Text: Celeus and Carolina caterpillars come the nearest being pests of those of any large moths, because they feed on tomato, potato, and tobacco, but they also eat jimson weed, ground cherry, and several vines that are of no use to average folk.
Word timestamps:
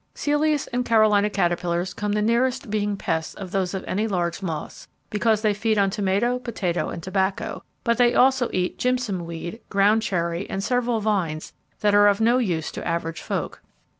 Celeus 0.15 0.65
and 0.73 0.83
Carolina 0.83 1.29
caterpillars 1.29 1.93
come 1.93 2.13
the 2.13 2.23
nearest 2.23 2.71
being 2.71 2.97
pests 2.97 3.35
of 3.35 3.51
those 3.51 3.75
of 3.75 3.83
any 3.85 4.07
large 4.07 4.41
moths, 4.41 4.87
because 5.11 5.43
they 5.43 5.53
feed 5.53 5.77
on 5.77 5.91
tomato, 5.91 6.39
potato, 6.39 6.89
and 6.89 7.03
tobacco, 7.03 7.61
but 7.83 7.99
they 7.99 8.15
also 8.15 8.49
eat 8.51 8.79
jimson 8.79 9.27
weed, 9.27 9.61
ground 9.69 10.01
cherry, 10.01 10.49
and 10.49 10.63
several 10.63 11.01
vines 11.01 11.53
that 11.81 11.93
are 11.93 12.07
of 12.07 12.19
no 12.19 12.39
use 12.39 12.71
to 12.71 12.87
average 12.87 13.21
folk. 13.21 13.61